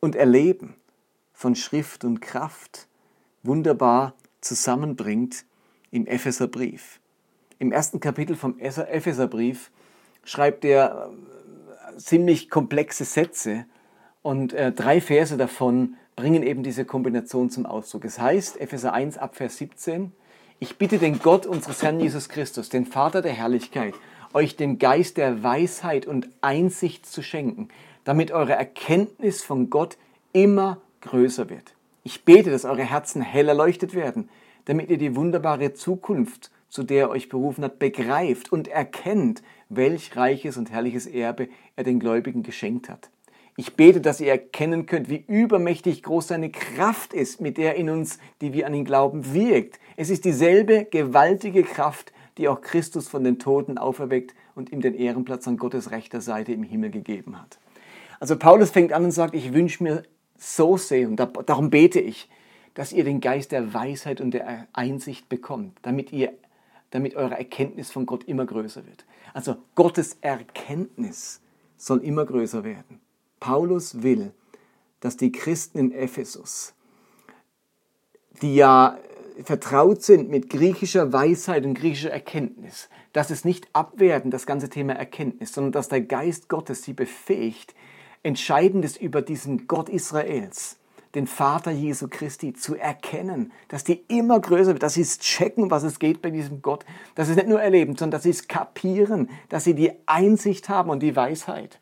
und 0.00 0.16
Erleben 0.16 0.74
von 1.32 1.54
Schrift 1.54 2.04
und 2.04 2.20
Kraft 2.20 2.88
wunderbar 3.42 4.14
zusammenbringt 4.40 5.44
im 5.90 6.06
Epheserbrief. 6.06 7.00
Im 7.58 7.72
ersten 7.72 8.00
Kapitel 8.00 8.36
vom 8.36 8.58
Epheserbrief 8.58 9.70
schreibt 10.24 10.64
er 10.64 11.10
äh, 11.94 11.96
ziemlich 11.98 12.50
komplexe 12.50 13.04
Sätze 13.04 13.66
und 14.22 14.52
äh, 14.52 14.72
drei 14.72 15.00
Verse 15.00 15.36
davon 15.36 15.96
bringen 16.20 16.42
eben 16.42 16.62
diese 16.62 16.84
Kombination 16.84 17.48
zum 17.48 17.64
Ausdruck. 17.64 18.04
Es 18.04 18.20
heißt, 18.20 18.60
Epheser 18.60 18.92
1 18.92 19.16
ab 19.16 19.36
Vers 19.36 19.56
17, 19.56 20.12
ich 20.58 20.76
bitte 20.76 20.98
den 20.98 21.18
Gott 21.18 21.46
unseres 21.46 21.82
Herrn 21.82 21.98
Jesus 21.98 22.28
Christus, 22.28 22.68
den 22.68 22.84
Vater 22.84 23.22
der 23.22 23.32
Herrlichkeit, 23.32 23.94
euch 24.34 24.54
den 24.54 24.78
Geist 24.78 25.16
der 25.16 25.42
Weisheit 25.42 26.06
und 26.06 26.28
Einsicht 26.42 27.06
zu 27.06 27.22
schenken, 27.22 27.68
damit 28.04 28.32
eure 28.32 28.52
Erkenntnis 28.52 29.42
von 29.42 29.70
Gott 29.70 29.96
immer 30.34 30.82
größer 31.00 31.48
wird. 31.48 31.72
Ich 32.04 32.26
bete, 32.26 32.50
dass 32.50 32.66
eure 32.66 32.84
Herzen 32.84 33.22
hell 33.22 33.48
erleuchtet 33.48 33.94
werden, 33.94 34.28
damit 34.66 34.90
ihr 34.90 34.98
die 34.98 35.16
wunderbare 35.16 35.72
Zukunft, 35.72 36.50
zu 36.68 36.82
der 36.82 37.04
er 37.04 37.10
euch 37.10 37.30
berufen 37.30 37.64
hat, 37.64 37.78
begreift 37.78 38.52
und 38.52 38.68
erkennt, 38.68 39.42
welch 39.70 40.14
reiches 40.16 40.58
und 40.58 40.70
herrliches 40.70 41.06
Erbe 41.06 41.48
er 41.76 41.84
den 41.84 41.98
Gläubigen 41.98 42.42
geschenkt 42.42 42.90
hat. 42.90 43.08
Ich 43.60 43.76
bete, 43.76 44.00
dass 44.00 44.22
ihr 44.22 44.30
erkennen 44.30 44.86
könnt, 44.86 45.10
wie 45.10 45.22
übermächtig 45.28 46.02
groß 46.02 46.28
seine 46.28 46.48
Kraft 46.48 47.12
ist, 47.12 47.42
mit 47.42 47.58
der 47.58 47.74
in 47.74 47.90
uns, 47.90 48.18
die 48.40 48.54
wir 48.54 48.66
an 48.66 48.72
ihn 48.72 48.86
glauben, 48.86 49.34
wirkt. 49.34 49.78
Es 49.98 50.08
ist 50.08 50.24
dieselbe 50.24 50.86
gewaltige 50.86 51.62
Kraft, 51.62 52.10
die 52.38 52.48
auch 52.48 52.62
Christus 52.62 53.06
von 53.06 53.22
den 53.22 53.38
Toten 53.38 53.76
auferweckt 53.76 54.34
und 54.54 54.72
ihm 54.72 54.80
den 54.80 54.94
Ehrenplatz 54.94 55.46
an 55.46 55.58
Gottes 55.58 55.90
rechter 55.90 56.22
Seite 56.22 56.54
im 56.54 56.62
Himmel 56.62 56.90
gegeben 56.90 57.38
hat. 57.38 57.58
Also 58.18 58.38
Paulus 58.38 58.70
fängt 58.70 58.94
an 58.94 59.04
und 59.04 59.10
sagt, 59.10 59.34
ich 59.34 59.52
wünsche 59.52 59.82
mir 59.82 60.04
so 60.38 60.78
sehr, 60.78 61.06
und 61.06 61.16
darum 61.18 61.68
bete 61.68 62.00
ich, 62.00 62.30
dass 62.72 62.94
ihr 62.94 63.04
den 63.04 63.20
Geist 63.20 63.52
der 63.52 63.74
Weisheit 63.74 64.22
und 64.22 64.30
der 64.30 64.68
Einsicht 64.72 65.28
bekommt, 65.28 65.76
damit 65.82 66.12
ihr 66.14 66.32
damit 66.88 67.14
eure 67.14 67.36
Erkenntnis 67.36 67.90
von 67.90 68.06
Gott 68.06 68.24
immer 68.24 68.46
größer 68.46 68.86
wird. 68.86 69.04
Also 69.34 69.56
Gottes 69.74 70.16
Erkenntnis 70.22 71.42
soll 71.76 72.02
immer 72.02 72.24
größer 72.24 72.64
werden. 72.64 73.02
Paulus 73.40 74.02
will, 74.02 74.32
dass 75.00 75.16
die 75.16 75.32
Christen 75.32 75.78
in 75.78 75.92
Ephesus, 75.92 76.74
die 78.42 78.54
ja 78.54 78.98
vertraut 79.44 80.02
sind 80.02 80.28
mit 80.28 80.50
griechischer 80.50 81.12
Weisheit 81.12 81.64
und 81.64 81.74
griechischer 81.74 82.10
Erkenntnis, 82.10 82.88
dass 83.12 83.30
es 83.30 83.44
nicht 83.44 83.68
abwerten, 83.72 84.30
das 84.30 84.46
ganze 84.46 84.68
Thema 84.68 84.92
Erkenntnis, 84.92 85.52
sondern 85.52 85.72
dass 85.72 85.88
der 85.88 86.02
Geist 86.02 86.48
Gottes 86.48 86.82
sie 86.82 86.92
befähigt, 86.92 87.74
Entscheidendes 88.22 88.98
über 88.98 89.22
diesen 89.22 89.66
Gott 89.66 89.88
Israels, 89.88 90.76
den 91.14 91.26
Vater 91.26 91.70
Jesu 91.70 92.06
Christi, 92.08 92.52
zu 92.52 92.74
erkennen, 92.74 93.50
dass 93.68 93.82
die 93.82 94.04
immer 94.08 94.38
größer 94.38 94.72
wird, 94.72 94.82
dass 94.82 94.94
sie 94.94 95.00
es 95.00 95.18
checken, 95.18 95.70
was 95.70 95.84
es 95.84 95.98
geht 95.98 96.20
bei 96.20 96.30
diesem 96.30 96.60
Gott, 96.60 96.84
dass 97.14 97.26
sie 97.26 97.32
es 97.32 97.36
nicht 97.38 97.48
nur 97.48 97.62
erleben, 97.62 97.96
sondern 97.96 98.12
dass 98.12 98.24
sie 98.24 98.30
es 98.30 98.46
kapieren, 98.46 99.30
dass 99.48 99.64
sie 99.64 99.74
die 99.74 99.92
Einsicht 100.04 100.68
haben 100.68 100.90
und 100.90 101.02
die 101.02 101.16
Weisheit 101.16 101.80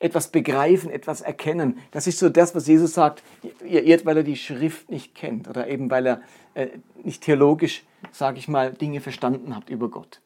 etwas 0.00 0.28
begreifen, 0.28 0.90
etwas 0.90 1.20
erkennen. 1.20 1.78
Das 1.92 2.06
ist 2.06 2.18
so 2.18 2.28
das, 2.28 2.54
was 2.54 2.66
Jesus 2.66 2.94
sagt, 2.94 3.22
ihr 3.64 3.84
irrt, 3.84 4.06
weil 4.06 4.16
er 4.16 4.22
die 4.24 4.36
Schrift 4.36 4.90
nicht 4.90 5.14
kennt 5.14 5.46
oder 5.46 5.68
eben 5.68 5.90
weil 5.90 6.06
er 6.06 6.22
äh, 6.54 6.68
nicht 7.04 7.22
theologisch, 7.22 7.84
sage 8.10 8.38
ich 8.38 8.48
mal, 8.48 8.72
Dinge 8.72 9.00
verstanden 9.00 9.54
habt 9.54 9.70
über 9.70 9.88
Gott. 9.88 10.20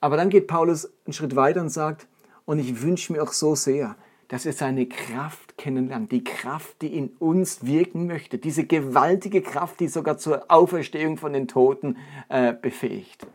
Aber 0.00 0.16
dann 0.16 0.30
geht 0.30 0.48
Paulus 0.48 0.90
einen 1.06 1.12
Schritt 1.12 1.36
weiter 1.36 1.60
und 1.60 1.68
sagt, 1.68 2.08
und 2.46 2.58
ich 2.58 2.82
wünsche 2.82 3.12
mir 3.12 3.22
auch 3.22 3.32
so 3.32 3.54
sehr, 3.54 3.96
dass 4.28 4.46
ihr 4.46 4.52
seine 4.54 4.86
Kraft 4.86 5.58
kennenlernt, 5.58 6.10
die 6.10 6.24
Kraft, 6.24 6.80
die 6.82 6.96
in 6.96 7.08
uns 7.18 7.64
wirken 7.64 8.06
möchte, 8.06 8.38
diese 8.38 8.64
gewaltige 8.64 9.42
Kraft, 9.42 9.80
die 9.80 9.88
sogar 9.88 10.18
zur 10.18 10.50
Auferstehung 10.50 11.18
von 11.18 11.32
den 11.32 11.46
Toten 11.46 11.98
äh, 12.30 12.54
befähigt. 12.54 13.26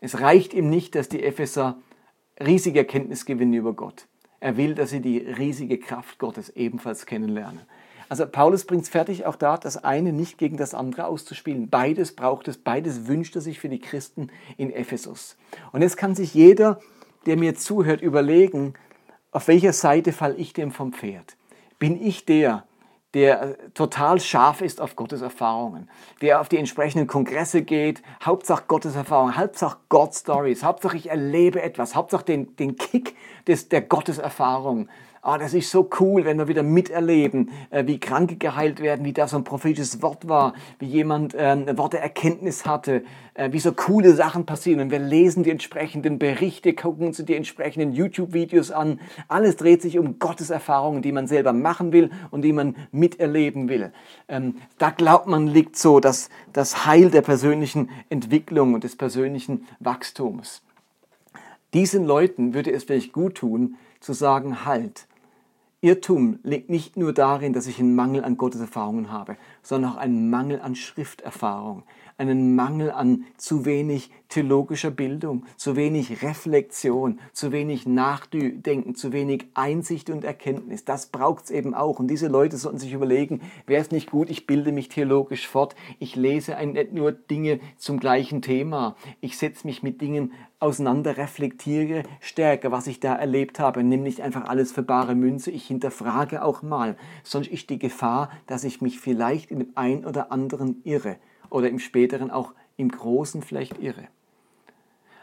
Es 0.00 0.20
reicht 0.20 0.54
ihm 0.54 0.70
nicht, 0.70 0.94
dass 0.94 1.10
die 1.10 1.22
Epheser 1.22 1.78
riesige 2.42 2.80
Erkenntnis 2.80 3.26
gewinnen 3.26 3.52
über 3.52 3.74
Gott. 3.74 4.06
Er 4.40 4.56
will, 4.56 4.74
dass 4.74 4.90
sie 4.90 5.00
die 5.00 5.18
riesige 5.18 5.78
Kraft 5.78 6.18
Gottes 6.18 6.50
ebenfalls 6.50 7.06
kennenlernen. 7.06 7.60
Also 8.08 8.26
Paulus 8.26 8.64
bringt 8.64 8.82
es 8.82 8.88
fertig, 8.88 9.24
auch 9.24 9.36
da 9.36 9.56
das 9.56 9.84
eine 9.84 10.12
nicht 10.12 10.36
gegen 10.36 10.56
das 10.56 10.74
andere 10.74 11.06
auszuspielen. 11.06 11.70
Beides 11.70 12.16
braucht 12.16 12.48
es, 12.48 12.56
beides 12.56 13.06
wünscht 13.06 13.36
er 13.36 13.42
sich 13.42 13.60
für 13.60 13.68
die 13.68 13.78
Christen 13.78 14.30
in 14.56 14.72
Ephesus. 14.72 15.36
Und 15.70 15.82
jetzt 15.82 15.96
kann 15.96 16.16
sich 16.16 16.34
jeder, 16.34 16.80
der 17.26 17.36
mir 17.36 17.54
zuhört, 17.54 18.00
überlegen, 18.00 18.74
auf 19.30 19.46
welcher 19.46 19.72
Seite 19.72 20.12
falle 20.12 20.34
ich 20.34 20.52
dem 20.52 20.72
vom 20.72 20.92
Pferd? 20.92 21.36
Bin 21.78 22.02
ich 22.02 22.24
der, 22.24 22.64
der 23.14 23.42
äh, 23.42 23.70
total 23.74 24.20
scharf 24.20 24.60
ist 24.60 24.80
auf 24.80 24.96
Gottes 24.96 25.22
Erfahrungen, 25.22 25.88
der 26.20 26.40
auf 26.40 26.48
die 26.48 26.58
entsprechenden 26.58 27.06
Kongresse 27.06 27.62
geht, 27.62 28.02
Hauptsache 28.24 28.64
Gottes 28.68 28.94
Erfahrungen, 28.94 29.36
Hauptsache 29.36 29.78
God 29.88 30.14
Stories, 30.14 30.62
Hauptsache 30.62 30.96
ich 30.96 31.10
erlebe 31.10 31.60
etwas, 31.62 31.94
Hauptsache 31.94 32.24
den, 32.24 32.56
den 32.56 32.76
Kick 32.76 33.16
des, 33.46 33.68
der 33.68 33.82
Gottes 33.82 34.18
Erfahrung 34.18 34.88
Ah, 35.22 35.36
das 35.36 35.52
ist 35.52 35.70
so 35.70 35.86
cool, 36.00 36.24
wenn 36.24 36.38
wir 36.38 36.48
wieder 36.48 36.62
miterleben, 36.62 37.50
äh, 37.68 37.86
wie 37.86 38.00
Kranke 38.00 38.36
geheilt 38.36 38.80
werden, 38.80 39.04
wie 39.04 39.12
da 39.12 39.28
so 39.28 39.36
ein 39.36 39.44
prophetisches 39.44 40.00
Wort 40.00 40.28
war, 40.28 40.54
wie 40.78 40.86
jemand 40.86 41.34
äh, 41.34 41.48
ein 41.48 41.76
Wort 41.76 41.92
Erkenntnis 41.92 42.64
hatte, 42.64 43.04
äh, 43.34 43.52
wie 43.52 43.58
so 43.58 43.72
coole 43.72 44.14
Sachen 44.14 44.46
passieren. 44.46 44.80
Und 44.80 44.90
wir 44.90 44.98
lesen 44.98 45.42
die 45.42 45.50
entsprechenden 45.50 46.18
Berichte, 46.18 46.72
gucken 46.72 47.06
uns 47.06 47.22
die 47.22 47.34
entsprechenden 47.34 47.92
YouTube-Videos 47.92 48.70
an. 48.70 48.98
Alles 49.28 49.56
dreht 49.56 49.82
sich 49.82 49.98
um 49.98 50.18
Gottes 50.18 50.48
Erfahrungen, 50.48 51.02
die 51.02 51.12
man 51.12 51.26
selber 51.26 51.52
machen 51.52 51.92
will 51.92 52.08
und 52.30 52.40
die 52.40 52.54
man 52.54 52.74
miterleben 52.90 53.68
will. 53.68 53.92
Ähm, 54.26 54.54
da 54.78 54.88
glaubt 54.88 55.26
man, 55.26 55.46
liegt 55.46 55.76
so 55.76 56.00
das, 56.00 56.30
das 56.54 56.86
Heil 56.86 57.10
der 57.10 57.20
persönlichen 57.20 57.90
Entwicklung 58.08 58.72
und 58.72 58.84
des 58.84 58.96
persönlichen 58.96 59.66
Wachstums. 59.80 60.62
Diesen 61.74 62.06
Leuten 62.06 62.54
würde 62.54 62.72
es 62.72 62.84
vielleicht 62.84 63.12
gut 63.12 63.34
tun, 63.34 63.76
zu 64.00 64.14
sagen, 64.14 64.64
halt, 64.64 65.06
Irrtum 65.82 66.38
liegt 66.42 66.68
nicht 66.68 66.98
nur 66.98 67.14
darin, 67.14 67.54
dass 67.54 67.66
ich 67.66 67.78
einen 67.78 67.94
Mangel 67.94 68.22
an 68.22 68.36
Gotteserfahrungen 68.36 69.10
habe, 69.10 69.38
sondern 69.62 69.92
auch 69.92 69.96
einen 69.96 70.28
Mangel 70.28 70.60
an 70.60 70.74
Schrifterfahrung, 70.74 71.84
einen 72.20 72.54
Mangel 72.54 72.90
an 72.90 73.24
zu 73.38 73.64
wenig 73.64 74.10
theologischer 74.28 74.90
Bildung, 74.90 75.46
zu 75.56 75.74
wenig 75.74 76.22
Reflexion, 76.22 77.18
zu 77.32 77.50
wenig 77.50 77.86
Nachdenken, 77.86 78.94
zu 78.94 79.12
wenig 79.12 79.46
Einsicht 79.54 80.10
und 80.10 80.22
Erkenntnis. 80.22 80.84
Das 80.84 81.06
braucht 81.06 81.44
es 81.44 81.50
eben 81.50 81.74
auch. 81.74 81.98
Und 81.98 82.08
diese 82.08 82.28
Leute 82.28 82.58
sollten 82.58 82.78
sich 82.78 82.92
überlegen, 82.92 83.40
wäre 83.66 83.80
es 83.80 83.90
nicht 83.90 84.10
gut, 84.10 84.30
ich 84.30 84.46
bilde 84.46 84.70
mich 84.70 84.90
theologisch 84.90 85.48
fort, 85.48 85.74
ich 85.98 86.14
lese 86.14 86.54
nicht 86.66 86.92
nur 86.92 87.12
Dinge 87.12 87.58
zum 87.78 87.98
gleichen 87.98 88.42
Thema, 88.42 88.96
ich 89.20 89.38
setze 89.38 89.66
mich 89.66 89.82
mit 89.82 90.00
Dingen 90.02 90.32
auseinander, 90.60 91.16
reflektiere 91.16 92.02
stärker, 92.20 92.70
was 92.70 92.86
ich 92.86 93.00
da 93.00 93.14
erlebt 93.14 93.58
habe, 93.58 93.82
nimm 93.82 94.02
nicht 94.02 94.20
einfach 94.20 94.44
alles 94.44 94.72
für 94.72 94.82
bare 94.82 95.14
Münze, 95.14 95.50
ich 95.50 95.66
hinterfrage 95.66 96.44
auch 96.44 96.60
mal, 96.60 96.96
sonst 97.24 97.48
ist 97.48 97.70
die 97.70 97.78
Gefahr, 97.78 98.30
dass 98.46 98.64
ich 98.64 98.82
mich 98.82 99.00
vielleicht 99.00 99.50
in 99.50 99.60
dem 99.60 99.72
einen 99.74 100.04
oder 100.04 100.30
anderen 100.30 100.82
irre 100.84 101.16
oder 101.50 101.68
im 101.68 101.78
späteren 101.78 102.30
auch 102.30 102.54
im 102.76 102.88
Großen 102.88 103.42
vielleicht 103.42 103.78
irre. 103.82 104.08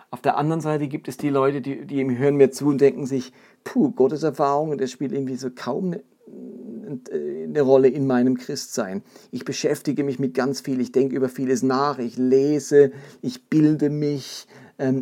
Auf 0.09 0.21
der 0.21 0.37
anderen 0.37 0.61
Seite 0.61 0.87
gibt 0.87 1.07
es 1.07 1.17
die 1.17 1.29
Leute, 1.29 1.59
die, 1.59 1.85
die 1.85 2.17
hören 2.17 2.35
mir 2.35 2.51
zu 2.51 2.67
und 2.67 2.79
denken 2.79 3.05
sich, 3.05 3.33
puh, 3.63 3.91
Gottes 3.91 4.23
Erfahrung, 4.23 4.77
das 4.77 4.91
spielt 4.91 5.11
irgendwie 5.11 5.35
so 5.35 5.49
kaum 5.53 5.91
eine, 5.91 7.01
eine 7.11 7.61
Rolle 7.61 7.89
in 7.89 8.07
meinem 8.07 8.37
Christsein. 8.37 9.03
Ich 9.31 9.43
beschäftige 9.43 10.05
mich 10.05 10.17
mit 10.17 10.33
ganz 10.33 10.61
viel, 10.61 10.79
ich 10.79 10.93
denke 10.93 11.15
über 11.15 11.27
vieles 11.27 11.61
nach, 11.61 11.99
ich 11.99 12.17
lese, 12.17 12.91
ich 13.21 13.49
bilde 13.49 13.89
mich, 13.89 14.47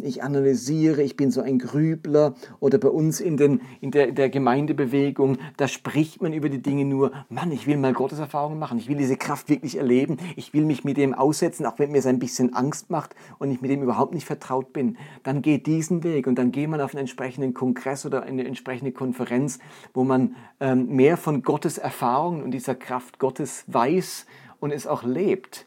ich 0.03 0.23
analysiere, 0.23 1.01
ich 1.01 1.17
bin 1.17 1.31
so 1.31 1.41
ein 1.41 1.59
Grübler 1.59 2.35
oder 2.61 2.77
bei 2.77 2.87
uns 2.87 3.19
in, 3.19 3.35
den, 3.35 3.61
in, 3.81 3.91
der, 3.91 4.13
der 4.13 4.29
Gemeindebewegung, 4.29 5.37
da 5.57 5.67
spricht 5.67 6.21
man 6.21 6.31
über 6.31 6.47
die 6.47 6.61
Dinge 6.61 6.85
nur, 6.85 7.11
Mann, 7.27 7.51
ich 7.51 7.67
will 7.67 7.75
mal 7.75 7.91
Gotteserfahrungen 7.91 8.57
machen, 8.57 8.77
ich 8.77 8.87
will 8.87 8.95
diese 8.95 9.17
Kraft 9.17 9.49
wirklich 9.49 9.77
erleben, 9.77 10.17
ich 10.37 10.53
will 10.53 10.63
mich 10.63 10.85
mit 10.85 10.95
dem 10.95 11.13
aussetzen, 11.13 11.65
auch 11.65 11.77
wenn 11.77 11.91
mir 11.91 11.97
es 11.97 12.05
ein 12.05 12.19
bisschen 12.19 12.53
Angst 12.53 12.89
macht 12.89 13.15
und 13.37 13.51
ich 13.51 13.61
mit 13.61 13.69
dem 13.69 13.83
überhaupt 13.83 14.13
nicht 14.13 14.25
vertraut 14.25 14.71
bin. 14.71 14.97
Dann 15.23 15.41
geht 15.41 15.67
diesen 15.67 16.03
Weg 16.03 16.27
und 16.27 16.35
dann 16.35 16.51
geht 16.51 16.69
man 16.69 16.79
auf 16.79 16.93
einen 16.93 17.01
entsprechenden 17.01 17.53
Kongress 17.53 18.05
oder 18.05 18.23
eine 18.23 18.45
entsprechende 18.45 18.93
Konferenz, 18.93 19.59
wo 19.93 20.05
man 20.05 20.35
ähm, 20.61 20.87
mehr 20.87 21.17
von 21.17 21.43
Gottes 21.43 21.77
Erfahrungen 21.77 22.43
und 22.43 22.51
dieser 22.51 22.75
Kraft 22.75 23.19
Gottes 23.19 23.65
weiß 23.67 24.25
und 24.59 24.71
es 24.71 24.87
auch 24.87 25.03
lebt. 25.03 25.65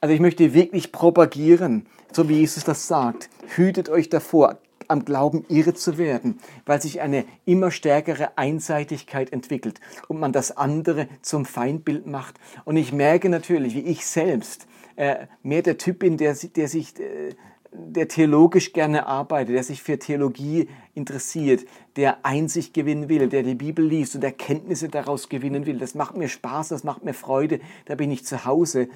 Also 0.00 0.14
ich 0.14 0.20
möchte 0.20 0.54
wirklich 0.54 0.92
propagieren, 0.92 1.86
so 2.12 2.28
wie 2.28 2.36
Jesus 2.38 2.62
das 2.62 2.86
sagt. 2.86 3.30
Hütet 3.56 3.88
euch 3.88 4.08
davor, 4.08 4.58
am 4.86 5.04
Glauben 5.04 5.44
irre 5.48 5.74
zu 5.74 5.98
werden, 5.98 6.38
weil 6.66 6.80
sich 6.80 7.00
eine 7.00 7.24
immer 7.44 7.72
stärkere 7.72 8.38
Einseitigkeit 8.38 9.32
entwickelt 9.32 9.80
und 10.06 10.20
man 10.20 10.32
das 10.32 10.56
andere 10.56 11.08
zum 11.20 11.44
Feindbild 11.44 12.06
macht. 12.06 12.36
Und 12.64 12.76
ich 12.76 12.92
merke 12.92 13.28
natürlich, 13.28 13.74
wie 13.74 13.80
ich 13.80 14.06
selbst 14.06 14.68
äh, 14.94 15.26
mehr 15.42 15.62
der 15.62 15.78
Typ 15.78 16.00
bin, 16.00 16.16
der, 16.16 16.34
der 16.34 16.68
sich... 16.68 16.98
Äh, 16.98 17.34
der 17.70 18.08
theologisch 18.08 18.72
gerne 18.72 19.06
arbeitet, 19.06 19.54
der 19.54 19.62
sich 19.62 19.82
für 19.82 19.98
Theologie 19.98 20.70
interessiert, 20.94 21.66
der 21.96 22.24
Einsicht 22.24 22.72
gewinnen 22.72 23.10
will, 23.10 23.28
der 23.28 23.42
die 23.42 23.54
Bibel 23.54 23.84
liest 23.84 24.14
und 24.14 24.24
Erkenntnisse 24.24 24.88
daraus 24.88 25.28
gewinnen 25.28 25.66
will. 25.66 25.76
Das 25.78 25.94
macht 25.94 26.16
mir 26.16 26.28
Spaß, 26.28 26.68
das 26.68 26.82
macht 26.82 27.04
mir 27.04 27.12
Freude, 27.12 27.60
da 27.84 27.94
bin 27.94 28.10
ich 28.10 28.24
zu 28.24 28.46
Hause. 28.46 28.88